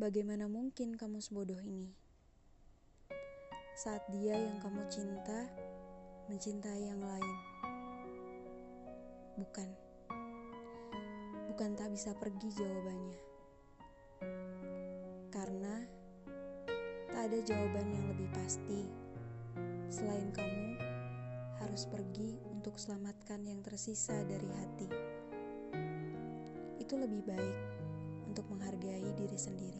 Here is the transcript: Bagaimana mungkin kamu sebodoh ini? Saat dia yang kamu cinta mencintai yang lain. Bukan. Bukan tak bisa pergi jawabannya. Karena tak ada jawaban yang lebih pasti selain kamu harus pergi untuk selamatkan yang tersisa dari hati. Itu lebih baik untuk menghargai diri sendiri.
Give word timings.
Bagaimana 0.00 0.48
mungkin 0.48 0.96
kamu 0.96 1.20
sebodoh 1.20 1.60
ini? 1.60 1.92
Saat 3.76 4.00
dia 4.08 4.32
yang 4.32 4.56
kamu 4.56 4.88
cinta 4.88 5.44
mencintai 6.24 6.88
yang 6.88 7.04
lain. 7.04 7.36
Bukan. 9.36 9.68
Bukan 11.52 11.76
tak 11.76 11.92
bisa 11.92 12.16
pergi 12.16 12.48
jawabannya. 12.48 13.20
Karena 15.28 15.84
tak 17.12 17.22
ada 17.28 17.38
jawaban 17.44 17.92
yang 17.92 18.08
lebih 18.08 18.32
pasti 18.32 18.88
selain 19.92 20.32
kamu 20.32 20.80
harus 21.60 21.84
pergi 21.84 22.40
untuk 22.48 22.80
selamatkan 22.80 23.44
yang 23.44 23.60
tersisa 23.60 24.16
dari 24.24 24.48
hati. 24.48 24.88
Itu 26.80 26.96
lebih 26.96 27.20
baik 27.28 27.58
untuk 28.32 28.48
menghargai 28.48 29.04
diri 29.12 29.36
sendiri. 29.36 29.79